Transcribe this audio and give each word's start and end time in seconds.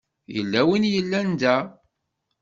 Yella 0.35 0.61
win 0.67 0.87
i 0.87 0.91
yellan 0.95 1.29
da? 1.41 1.55